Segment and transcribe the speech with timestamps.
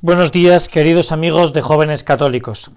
[0.00, 2.70] Buenos días, queridos amigos de jóvenes católicos.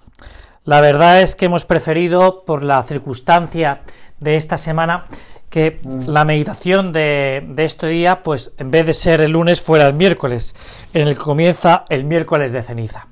[0.66, 3.84] La verdad es que hemos preferido, por la circunstancia
[4.20, 5.06] de esta semana,
[5.52, 9.94] que la meditación de, este día, pues en vez de ser el lunes, fuera el
[9.94, 10.56] miércoles,
[10.96, 13.08] en el que comienza el miércoles de ceniza.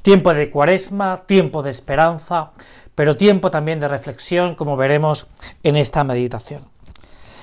[0.00, 2.52] Tiempo de cuaresma, tiempo de esperanza,
[2.94, 5.26] pero tiempo también de reflexión, como veremos
[5.62, 6.62] en esta meditación.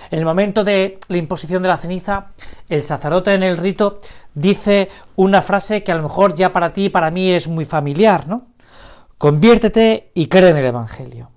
[0.09, 2.27] En el momento de la imposición de la ceniza,
[2.69, 3.99] el sacerdote en el rito
[4.33, 7.65] dice una frase que a lo mejor ya para ti y para mí es muy
[7.65, 8.47] familiar, ¿no?
[9.17, 11.31] Conviértete y cree en el Evangelio.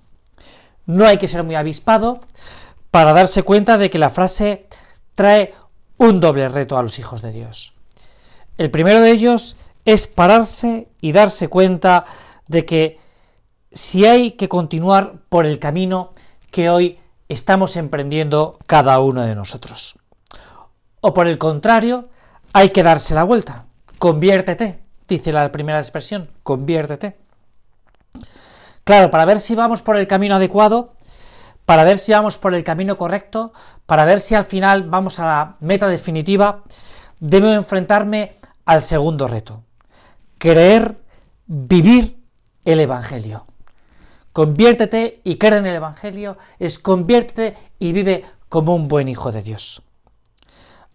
[0.86, 2.20] No hay que ser muy avispado
[2.90, 4.66] para darse cuenta de que la frase
[5.14, 5.54] trae
[5.96, 7.74] un doble reto a los hijos de Dios.
[8.58, 12.04] El primero de ellos es pararse y darse cuenta
[12.46, 12.98] de que
[13.72, 16.12] si hay que continuar por el camino
[16.50, 16.98] que hoy
[17.30, 19.98] estamos emprendiendo cada uno de nosotros.
[21.00, 22.08] O por el contrario,
[22.52, 23.66] hay que darse la vuelta.
[23.98, 27.16] Conviértete, dice la primera expresión, conviértete.
[28.82, 30.94] Claro, para ver si vamos por el camino adecuado,
[31.64, 33.52] para ver si vamos por el camino correcto,
[33.86, 36.64] para ver si al final vamos a la meta definitiva,
[37.20, 38.32] debo enfrentarme
[38.64, 39.62] al segundo reto.
[40.38, 41.00] Creer,
[41.46, 42.20] vivir
[42.64, 43.46] el Evangelio.
[44.32, 49.42] Conviértete y cree en el Evangelio, es conviértete y vive como un buen hijo de
[49.42, 49.82] Dios.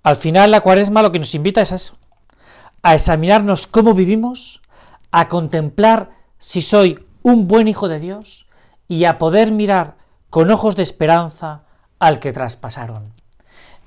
[0.04, 1.98] Al final la cuaresma lo que nos invita es a eso,
[2.84, 4.62] a examinarnos cómo vivimos,
[5.12, 8.48] a contemplar si soy un buen hijo de Dios
[8.88, 9.96] y a poder mirar
[10.30, 11.64] con ojos de esperanza
[12.00, 13.14] al que traspasaron.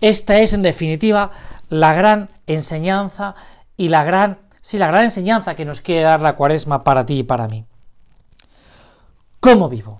[0.00, 1.30] Esta es en definitiva
[1.68, 3.34] la gran enseñanza
[3.76, 7.18] y la gran, sí, la gran enseñanza que nos quiere dar la cuaresma para ti
[7.18, 7.64] y para mí.
[9.40, 9.98] ¿Cómo vivo?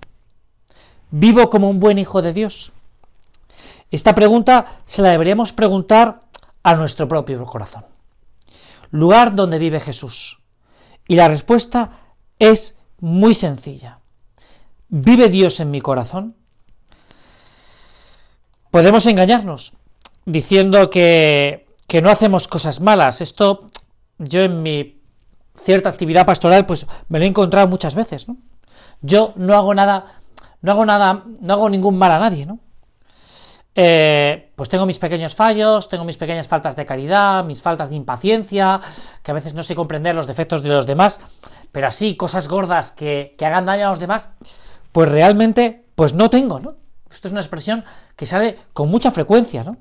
[1.11, 2.71] ¿Vivo como un buen hijo de Dios?
[3.91, 6.19] Esta pregunta se la deberíamos preguntar
[6.61, 7.85] a nuestro propio corazón.
[8.91, 10.39] Lugar donde vive Jesús.
[11.07, 11.91] Y la respuesta
[12.37, 13.99] es muy sencilla.
[14.89, 16.35] ¿Vive Dios en mi corazón?
[18.71, 19.73] Podemos engañarnos
[20.25, 23.21] diciendo que, que no hacemos cosas malas.
[23.21, 23.67] Esto
[24.19, 25.01] yo en mi
[25.55, 28.37] cierta actividad pastoral pues me lo he encontrado muchas veces, ¿no?
[29.01, 30.05] Yo no hago nada,
[30.61, 32.59] no hago nada, no hago ningún mal a nadie, ¿no?
[33.75, 37.95] Eh, pues tengo mis pequeños fallos, tengo mis pequeñas faltas de caridad, mis faltas de
[37.95, 38.81] impaciencia,
[39.23, 41.21] que a veces no sé comprender los defectos de los demás,
[41.71, 44.31] pero así, cosas gordas que, que hagan daño a los demás,
[44.91, 46.75] pues realmente, pues no tengo, ¿no?
[47.09, 47.85] Esto es una expresión
[48.15, 49.77] que sale con mucha frecuencia, ¿no?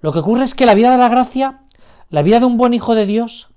[0.00, 1.62] Lo que ocurre es que la vida de la gracia,
[2.08, 3.50] la vida de un buen hijo de Dios,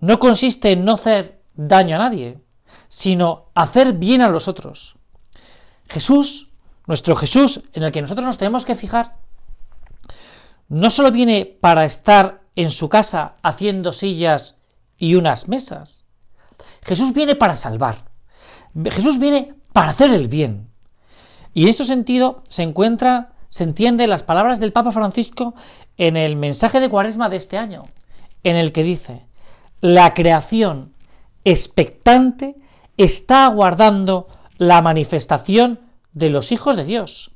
[0.00, 2.38] no consiste en no hacer daño a nadie,
[2.96, 4.96] sino hacer bien a los otros.
[5.86, 6.48] Jesús,
[6.86, 9.16] nuestro Jesús, en el que nosotros nos tenemos que fijar,
[10.70, 14.60] no solo viene para estar en su casa haciendo sillas
[14.96, 16.06] y unas mesas.
[16.84, 17.96] Jesús viene para salvar.
[18.86, 20.70] Jesús viene para hacer el bien.
[21.52, 25.54] Y en este sentido se encuentra, se entiende las palabras del Papa Francisco
[25.98, 27.82] en el mensaje de Cuaresma de este año,
[28.42, 29.26] en el que dice,
[29.82, 30.94] la creación
[31.44, 32.56] expectante
[32.96, 35.80] está aguardando la manifestación
[36.12, 37.32] de los hijos de Dios.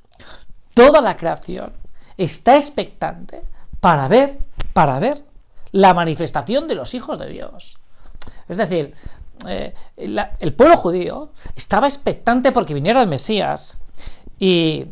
[0.75, 1.73] Toda la creación
[2.17, 3.43] está expectante
[3.81, 4.39] para ver,
[4.73, 5.25] para ver
[5.73, 7.79] la manifestación de los hijos de Dios.
[8.49, 8.95] Es decir,
[9.47, 13.81] eh, el pueblo judío estaba expectante porque viniera el Mesías
[14.39, 14.87] y,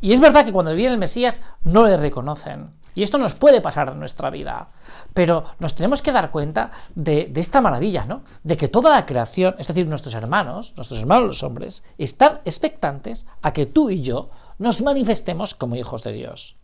[0.00, 2.79] y es verdad que cuando viene el Mesías no le reconocen.
[3.00, 4.68] Y esto nos puede pasar en nuestra vida.
[5.14, 8.20] Pero nos tenemos que dar cuenta de, esta maravilla, ¿no?
[8.44, 13.24] De que toda la creación, es decir, nuestros hermanos, nuestros hermanos los hombres, están expectantes
[13.40, 14.28] a que tú y yo
[14.58, 16.56] nos manifestemos como hijos de Dios.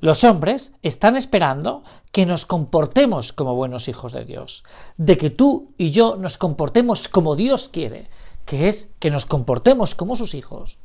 [0.00, 4.64] Los hombres están esperando que nos comportemos como buenos hijos de Dios,
[4.96, 8.08] de que tú y yo nos comportemos como Dios quiere,
[8.46, 10.78] que es que nos comportemos como sus hijos.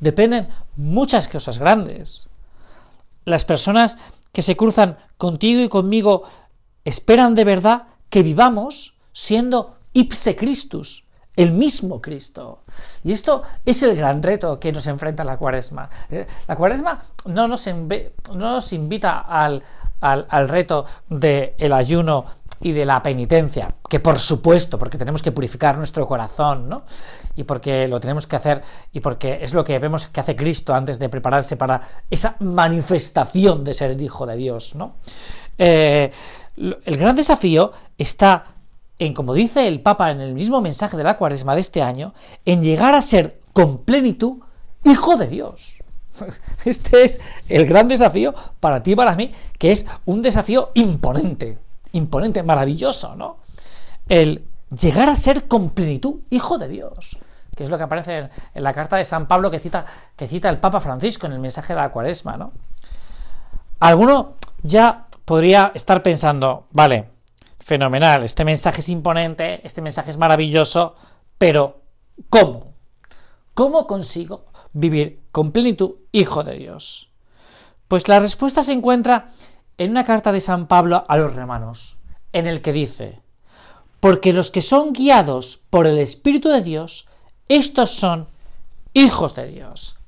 [0.00, 2.30] Dependen muchas cosas grandes.
[3.24, 3.98] Las personas
[4.32, 6.24] que se cruzan contigo y conmigo
[6.84, 11.04] esperan de verdad que vivamos siendo ipse Christus,
[11.36, 12.62] el mismo Cristo.
[13.04, 15.88] Y esto es el gran reto que nos enfrenta la cuaresma.
[16.10, 19.62] Eh, la cuaresma no nos, no nos invita al,
[20.00, 22.24] al, reto del ayuno
[22.62, 26.84] y de la penitencia, que por supuesto, porque tenemos que purificar nuestro corazón, ¿no?
[27.34, 28.62] Y porque lo tenemos que hacer,
[28.92, 33.64] y porque es lo que vemos que hace Cristo antes de prepararse para esa manifestación
[33.64, 34.94] de ser el Hijo de Dios, ¿no?
[35.58, 36.12] Eh,
[36.56, 38.46] el gran desafío está
[38.98, 42.14] en, como dice el Papa en el mismo mensaje de la cuaresma de este año,
[42.44, 44.38] en llegar a ser con plenitud
[44.84, 45.74] Hijo de Dios.
[46.64, 51.58] Este es el gran desafío para ti y para mí, que es un desafío imponente
[51.92, 53.38] imponente, maravilloso, ¿no?
[54.08, 57.18] el llegar a ser con plenitud hijo de Dios,
[57.54, 59.84] que es lo que aparece en, la carta de San Pablo que cita,
[60.16, 62.52] que cita el Papa Francisco en el mensaje de la cuaresma, ¿no?
[63.80, 67.08] Alguno ya podría estar pensando, vale,
[67.58, 70.94] fenomenal, este mensaje es imponente, este mensaje es maravilloso,
[71.38, 71.82] pero
[72.28, 72.74] ¿cómo?
[73.54, 77.10] ¿Cómo consigo vivir con plenitud hijo de Dios?
[77.88, 79.26] Pues la respuesta se encuentra
[79.84, 81.98] en una carta de San Pablo a los romanos,
[82.32, 83.20] en el que dice,
[83.98, 87.08] porque los que son guiados por el Espíritu de Dios,
[87.48, 88.28] estos son
[88.92, 89.98] hijos de Dios.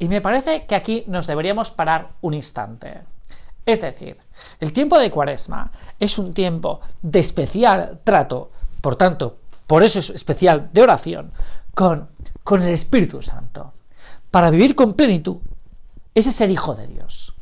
[0.00, 3.02] Y me parece que aquí nos deberíamos parar un instante.
[3.64, 4.18] Es decir,
[4.58, 5.70] el tiempo de Cuaresma
[6.00, 9.38] es un tiempo de especial trato, por tanto,
[9.68, 11.32] por eso es especial de oración,
[11.74, 12.08] con,
[12.42, 13.72] con el Espíritu Santo.
[14.32, 15.38] Para vivir con plenitud,
[16.12, 17.34] ese ser hijo de Dios.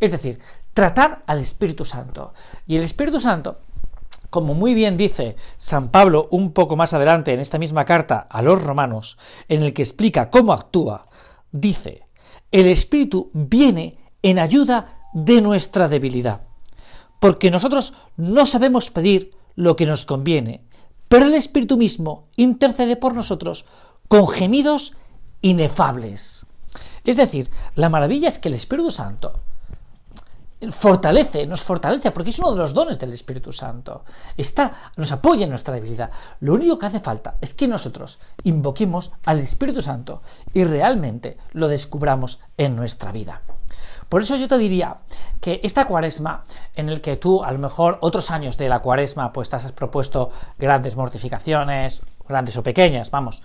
[0.00, 0.40] Es decir,
[0.78, 2.34] tratar al Espíritu Santo.
[2.64, 3.58] Y el Espíritu Santo,
[4.30, 8.42] como muy bien dice San Pablo un poco más adelante en esta misma carta a
[8.42, 11.02] los romanos, en el que explica cómo actúa,
[11.50, 12.06] dice,
[12.52, 16.42] el Espíritu viene en ayuda de nuestra debilidad,
[17.18, 20.62] porque nosotros no sabemos pedir lo que nos conviene,
[21.08, 23.64] pero el Espíritu mismo intercede por nosotros
[24.06, 24.94] con gemidos
[25.40, 26.46] inefables.
[27.02, 29.40] Es decir, la maravilla es que el Espíritu Santo
[30.70, 34.04] fortalece, nos fortalece, porque es uno de los dones del Espíritu Santo.
[34.36, 36.10] Está, nos apoya en nuestra debilidad.
[36.40, 40.22] Lo único que hace falta es que nosotros invoquemos al Espíritu Santo
[40.52, 43.42] y realmente lo descubramos en nuestra vida.
[44.08, 44.96] Por eso yo te diría
[45.40, 46.42] que esta cuaresma,
[46.74, 49.70] en el que tú, a lo mejor otros años de la cuaresma, pues te has
[49.72, 53.42] propuesto grandes mortificaciones, grandes o pequeñas, vamos,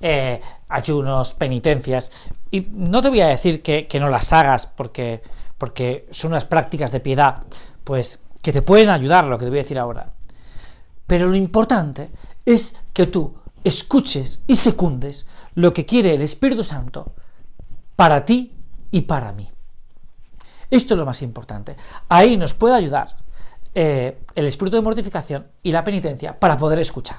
[0.00, 2.12] eh, ayunos, penitencias,
[2.50, 5.20] y no te voy a decir que, que no las hagas porque
[5.58, 7.42] porque son unas prácticas de piedad,
[7.84, 10.12] pues que te pueden ayudar, lo que te voy a decir ahora.
[11.06, 12.10] Pero lo importante
[12.44, 17.14] es que tú escuches y secundes lo que quiere el Espíritu Santo
[17.96, 18.54] para ti
[18.90, 19.50] y para mí.
[20.70, 21.76] Esto es lo más importante.
[22.08, 23.16] Ahí nos puede ayudar
[23.74, 27.16] eh, el espíritu de mortificación y la penitencia para poder escuchar.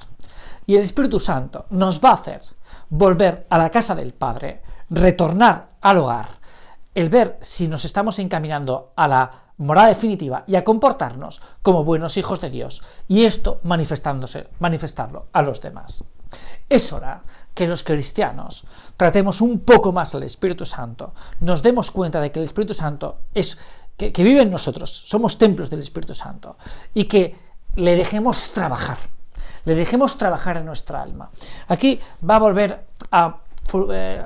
[0.65, 2.41] Y el Espíritu Santo nos va a hacer
[2.89, 6.27] volver a la casa del Padre, retornar al hogar,
[6.95, 12.17] el ver si nos estamos encaminando a la moral definitiva y a comportarnos como buenos
[12.17, 16.05] hijos de Dios, y esto manifestándose, manifestarlo a los demás.
[16.67, 17.21] Es hora
[17.53, 18.65] que los cristianos
[18.97, 23.19] tratemos un poco más al Espíritu Santo, nos demos cuenta de que el Espíritu Santo
[23.33, 23.59] es
[23.97, 26.57] que, vive en nosotros, somos templos del Espíritu Santo,
[26.93, 27.35] y que
[27.75, 28.97] le dejemos trabajar,
[29.63, 31.29] le dejemos trabajar en nuestra alma.
[31.67, 33.37] Aquí va a volver a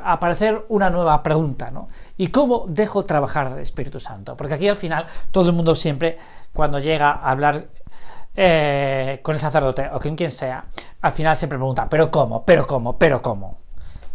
[0.03, 1.89] aparecer una nueva pregunta, ¿no?
[2.17, 4.35] ¿Y cómo dejo trabajar al Espíritu Santo?
[4.35, 6.17] Porque aquí al final todo el mundo siempre,
[6.53, 7.67] cuando llega a hablar
[8.35, 10.65] eh, con el sacerdote o con quien sea,
[11.01, 12.45] al final siempre pregunta, ¿pero cómo?
[12.45, 12.97] ¿pero cómo?
[12.97, 13.57] ¿pero cómo?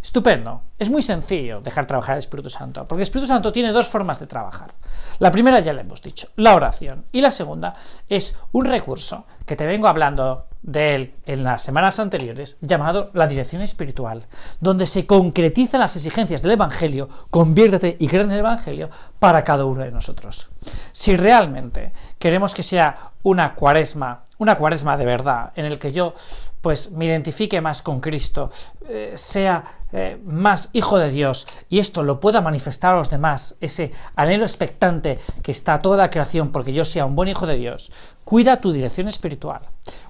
[0.05, 0.61] Estupendo.
[0.77, 4.19] Es muy sencillo dejar trabajar al Espíritu Santo, porque el Espíritu Santo tiene dos formas
[4.19, 4.75] de trabajar.
[5.17, 7.73] La primera ya le hemos dicho, la oración, y la segunda
[8.07, 13.25] es un recurso que te vengo hablando de él en las semanas anteriores, llamado la
[13.25, 14.27] dirección espiritual,
[14.59, 19.65] donde se concretizan las exigencias del Evangelio, conviértete y crea en el Evangelio para cada
[19.65, 20.51] uno de nosotros.
[20.91, 26.13] Si realmente queremos que sea una cuaresma, una cuaresma de verdad, en el que yo
[26.61, 28.49] pues me identifique más con Cristo,
[28.87, 33.57] eh, sea eh, más hijo de Dios y esto lo pueda manifestar a los demás,
[33.61, 37.57] ese anhelo expectante que está toda la creación porque yo sea un buen hijo de
[37.57, 37.91] Dios,
[38.23, 39.61] cuida tu dirección espiritual.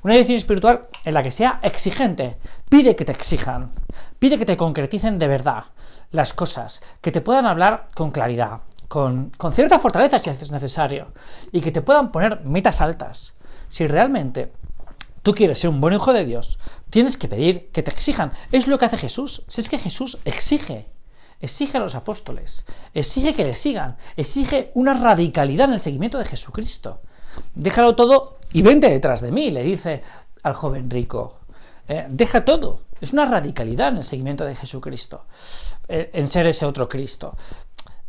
[0.02, 2.38] Una dirección espiritual en la que sea exigente,
[2.70, 3.72] pide que te exijan,
[4.18, 5.66] pide que te concreticen de verdad
[6.12, 11.12] las cosas, que te puedan hablar con claridad, con, con cierta fortaleza si es necesario,
[11.52, 13.36] y que te puedan poner metas altas.
[13.76, 14.54] Si realmente
[15.22, 18.32] tú quieres ser un buen hijo de Dios, tienes que pedir que te exijan.
[18.54, 19.44] Es lo que hace Jesús.
[19.50, 20.86] Si es que Jesús exige,
[21.42, 26.26] exige a los apóstoles, exige que le sigan, exige una radicalidad en el seguimiento de
[26.26, 27.02] Jesucristo.
[27.54, 30.02] Déjalo todo y vente detrás de mí, le dice
[30.44, 31.40] al joven rico.
[31.90, 32.84] Eh, deja todo.
[33.02, 35.26] Es una radicalidad en el seguimiento de Jesucristo,
[35.90, 37.36] eh, en ser ese otro Cristo.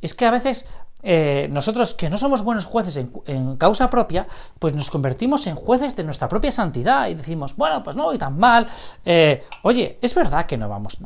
[0.01, 0.69] Es que a veces
[1.09, 4.27] eh, nosotros que no somos buenos jueces en, causa propia,
[4.59, 8.19] pues nos convertimos en jueces de nuestra propia santidad y decimos, bueno, pues no voy
[8.19, 8.67] tan mal.
[9.05, 10.99] Eh, oye, es verdad que no vamos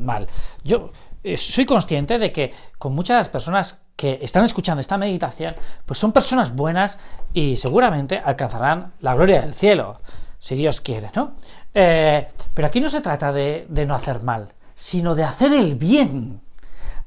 [0.00, 0.26] mal.
[0.64, 0.90] Yo
[1.22, 6.10] eh, soy consciente de que con muchas personas que están escuchando esta meditación, pues son
[6.10, 6.98] personas buenas
[7.32, 10.00] y seguramente alcanzarán la gloria del cielo,
[10.40, 11.36] si Dios quiere, ¿no?
[11.72, 16.40] pero aquí no se trata de no hacer mal, sino de hacer el bien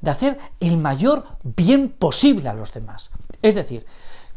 [0.00, 3.10] de hacer el mayor bien posible a los demás.
[3.42, 3.86] Es decir,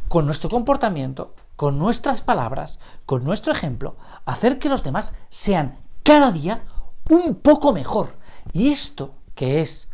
[0.08, 6.32] con nuestro comportamiento con nuestras palabras, con nuestro ejemplo, hacer que los demás sean cada
[6.32, 6.64] día
[7.08, 8.16] un poco mejor.
[8.52, 9.90] Y esto, que es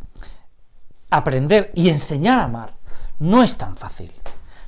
[1.09, 2.73] aprender y enseñar a amar,
[3.19, 4.11] no es tan fácil.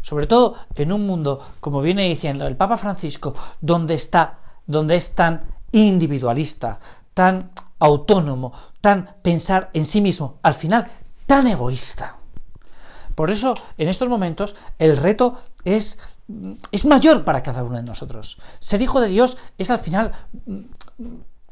[0.01, 5.15] Sobre todo en un mundo, como viene diciendo el Papa Francisco, donde está, donde es
[5.15, 5.41] tan
[5.71, 6.79] individualista,
[7.13, 7.51] tan
[7.83, 10.87] autónomo, tan pensar en sí mismo, al final
[11.27, 12.15] tan egoísta.
[13.13, 15.99] Por eso, en estos momentos, el reto es,
[16.71, 18.39] es mayor para cada uno de nosotros.
[18.59, 20.13] Ser hijo de Dios es al final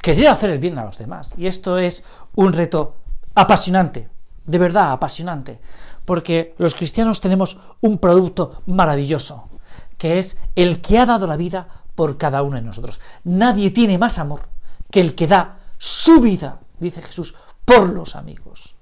[0.01, 1.35] querer hacer el bien a los demás.
[1.37, 2.95] Y esto es un reto
[3.35, 4.09] apasionante,
[4.45, 5.59] de verdad apasionante,
[6.05, 9.49] porque los cristianos tenemos un producto maravilloso,
[9.97, 13.01] que es el que ha dado la vida por cada uno de nosotros.
[13.25, 14.43] Nadie tiene más amor
[14.89, 17.33] que el que da su vida, dice Jesús,
[17.65, 18.75] por los amigos.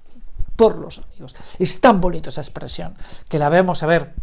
[0.54, 1.34] Por los amigos.
[1.58, 2.94] Es tan bonito esa expresión
[3.26, 4.14] que la vemos a ver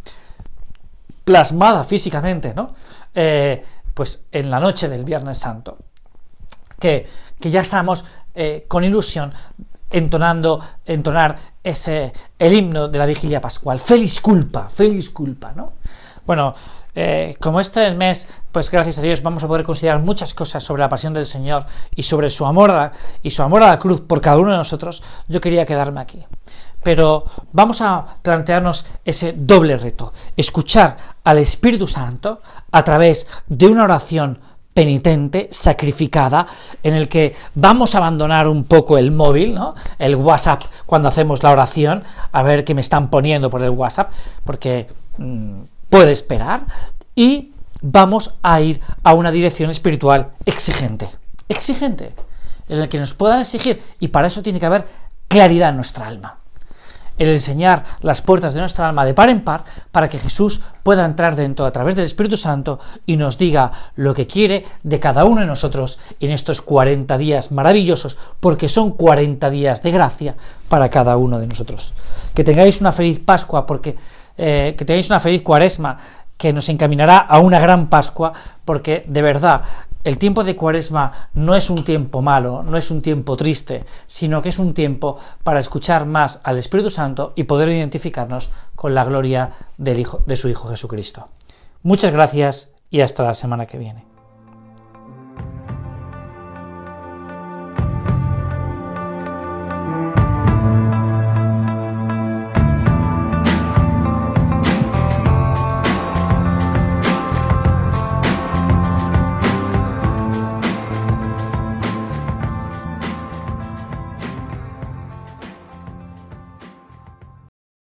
[1.24, 2.76] plasmada físicamente, ¿no?
[3.16, 3.66] Eh,
[3.96, 5.80] pues en la noche del Viernes Santo
[6.80, 7.08] que,
[7.40, 8.06] ya estamos
[8.36, 9.34] eh, con ilusión
[9.90, 13.80] entonando, entonar ese, el himno de la vigilia pascual.
[13.80, 15.74] Feliz culpa, feliz culpa, ¿no?
[16.28, 16.54] Bueno,
[17.00, 20.80] eh, como este mes, pues gracias a Dios vamos a poder considerar muchas cosas sobre
[20.80, 24.02] la pasión del Señor y sobre su amor a, y su amor a la cruz
[24.02, 26.26] por cada uno de nosotros, yo quería quedarme aquí.
[26.82, 33.84] Pero vamos a plantearnos ese doble reto, escuchar al Espíritu Santo a través de una
[33.84, 34.40] oración
[34.74, 36.48] penitente, sacrificada,
[36.82, 39.76] en el que vamos a abandonar un poco el móvil, ¿no?
[40.00, 44.12] el WhatsApp cuando hacemos la oración, a ver qué me están poniendo por el WhatsApp,
[44.44, 44.88] porque
[45.20, 46.66] mm, puede esperar,
[47.16, 47.52] y
[47.82, 51.10] vamos a ir a una dirección espiritual exigente,
[51.50, 52.14] exigente,
[52.70, 54.86] en la que nos puedan exigir, y para eso tiene que haber
[55.28, 56.38] claridad en nuestra alma
[57.18, 61.06] el enseñar las puertas de nuestra alma de par en par para que Jesús pueda
[61.06, 65.26] entrar dentro a través del Espíritu Santo y nos diga lo que quiere de cada
[65.26, 70.36] uno de nosotros en estos 40 días maravillosos, porque son 40 días de gracia
[70.70, 71.94] para cada uno de nosotros.
[72.34, 73.96] Que tengáis una feliz Pascua, porque
[74.38, 75.98] eh, que tengáis una feliz Cuaresma,
[76.38, 79.64] que nos encaminará a una gran Pascua, porque de verdad
[80.04, 84.42] el tiempo de Cuaresma no es un tiempo malo, no es un tiempo triste, sino
[84.42, 89.04] que es un tiempo para escuchar más al Espíritu Santo y poder identificarnos con la
[89.04, 91.28] gloria del Hijo, de su Hijo Jesucristo.
[91.84, 94.17] Muchas gracias y hasta la semana que viene.